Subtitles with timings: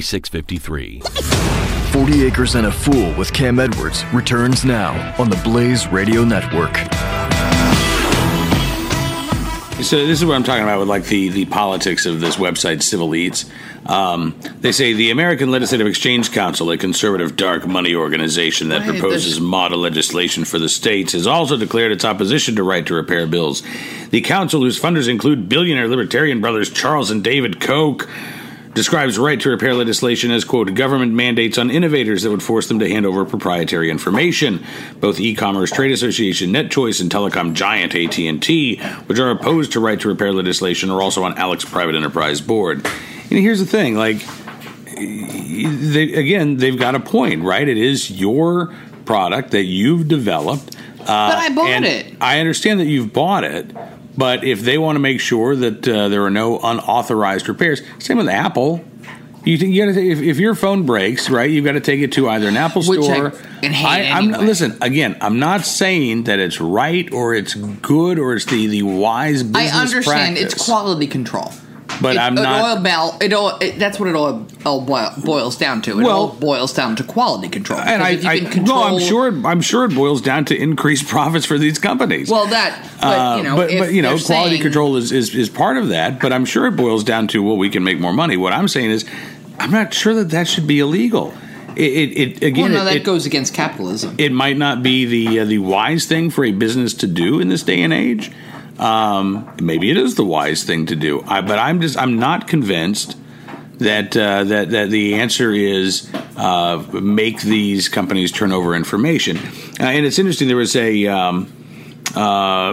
[0.00, 1.00] 4653.
[1.92, 6.74] 40 Acres and a Fool with Cam Edwards returns now on the Blaze Radio Network.
[9.82, 12.82] So this is what I'm talking about with like the, the politics of this website,
[12.82, 13.44] Civil Eats.
[13.84, 18.98] Um, they say the American Legislative Exchange Council, a conservative dark money organization that right,
[18.98, 23.26] proposes model legislation for the states, has also declared its opposition to right to repair
[23.26, 23.62] bills.
[24.10, 28.08] The council, whose funders include billionaire libertarian brothers Charles and David Koch,
[28.74, 32.78] describes right to repair legislation as quote government mandates on innovators that would force them
[32.78, 34.64] to hand over proprietary information.
[35.00, 40.08] Both e-commerce trade association netchoice and telecom giant AT&T which are opposed to right to
[40.08, 42.84] repair legislation are also on ALEC's private enterprise board.
[43.30, 44.18] And here's the thing like
[44.94, 47.66] they, again they've got a point right?
[47.66, 52.14] It is your product that you've developed uh, but I bought it.
[52.20, 53.66] I understand that you've bought it,
[54.16, 58.18] but if they want to make sure that uh, there are no unauthorized repairs, same
[58.18, 58.84] with Apple.
[59.44, 61.50] You, you got to if, if, your phone breaks, right?
[61.50, 63.32] You've got to take it to either an Apple Which store.
[63.62, 65.16] I, I am listen again.
[65.20, 69.72] I'm not saying that it's right or it's good or it's the the wise business
[69.72, 70.54] I understand practice.
[70.54, 71.52] it's quality control.
[72.02, 72.76] But it, I'm not.
[72.76, 76.00] Oil bell, it all, it, that's what it all, all boils down to.
[76.00, 77.78] It well, all boils down to quality control.
[77.80, 79.46] And I, I control, no, I'm sure.
[79.46, 82.28] I'm sure it boils down to increased profits for these companies.
[82.28, 85.34] Well, that, but you know, uh, but, but, you know, quality saying, control is, is
[85.34, 86.20] is part of that.
[86.20, 88.36] But I'm sure it boils down to well, we can make more money.
[88.36, 89.08] What I'm saying is,
[89.58, 91.32] I'm not sure that that should be illegal.
[91.76, 92.64] It, it, it, again.
[92.64, 94.16] Well, no, that it, goes against capitalism.
[94.18, 97.48] It might not be the uh, the wise thing for a business to do in
[97.48, 98.30] this day and age.
[98.78, 102.48] Um, maybe it is the wise thing to do, I, but I'm just I'm not
[102.48, 103.16] convinced
[103.78, 109.36] that uh, that that the answer is uh, make these companies turn over information.
[109.38, 110.48] Uh, and it's interesting.
[110.48, 111.52] There was a, um,
[112.16, 112.20] uh,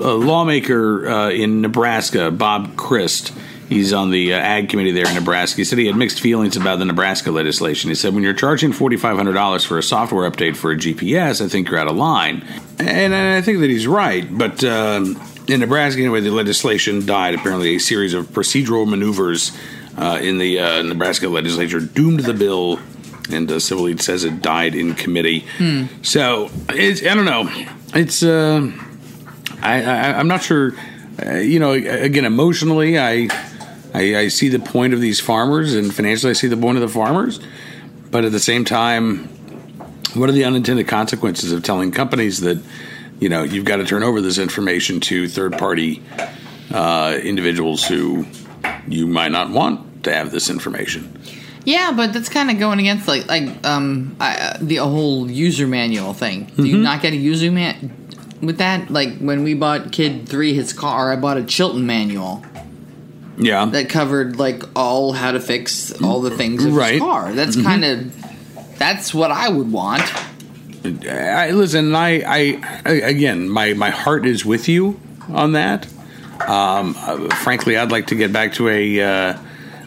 [0.00, 3.36] a lawmaker uh, in Nebraska, Bob Krist.
[3.70, 5.58] He's on the uh, ag committee there in Nebraska.
[5.58, 7.88] He said he had mixed feelings about the Nebraska legislation.
[7.88, 11.70] He said, when you're charging $4,500 for a software update for a GPS, I think
[11.70, 12.44] you're out of line.
[12.80, 14.26] And I think that he's right.
[14.28, 17.36] But um, in Nebraska, anyway, the legislation died.
[17.36, 19.56] Apparently, a series of procedural maneuvers
[19.96, 22.80] uh, in the uh, Nebraska legislature doomed the bill,
[23.30, 25.46] and uh, Civil Eats says it died in committee.
[25.58, 25.84] Hmm.
[26.02, 27.48] So I don't know.
[27.94, 28.68] It's uh,
[29.62, 30.72] I, I am not sure.
[31.24, 33.28] Uh, you know, again, emotionally, I,
[33.94, 36.82] I I see the point of these farmers, and financially, I see the point of
[36.82, 37.40] the farmers.
[38.10, 39.28] But at the same time,
[40.14, 42.60] what are the unintended consequences of telling companies that?
[43.20, 46.02] you know, you've got to turn over this information to third party
[46.72, 48.26] uh, individuals who
[48.88, 51.20] you might not want to have this information.
[51.64, 56.14] Yeah, but that's kind of going against like like um I, the whole user manual
[56.14, 56.44] thing.
[56.44, 56.64] Do mm-hmm.
[56.64, 58.08] you not get a user man
[58.40, 58.90] with that?
[58.90, 62.42] Like when we bought Kid Three his car, I bought a Chilton manual.
[63.40, 66.92] Yeah, that covered like all how to fix all the things of right.
[66.92, 67.32] his car.
[67.32, 67.66] That's mm-hmm.
[67.66, 70.02] kind of that's what I would want.
[70.84, 75.86] I, listen, I, I, again, my, my heart is with you on that.
[76.48, 79.00] Um, uh, frankly, I'd like to get back to a.
[79.00, 79.38] Uh,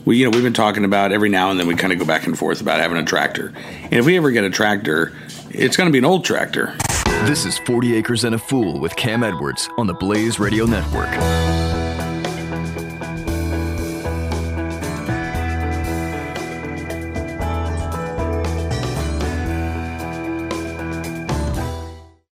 [0.05, 2.05] we, you know, we've been talking about every now and then we kind of go
[2.05, 5.11] back and forth about having a tractor, and if we ever get a tractor,
[5.49, 6.75] it's going to be an old tractor.
[7.25, 11.72] This is 40 Acres and a Fool with Cam Edwards on the Blaze Radio Network.